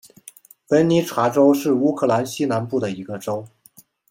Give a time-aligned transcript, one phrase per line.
[0.69, 3.47] 文尼察州是乌克兰西南部的一个州。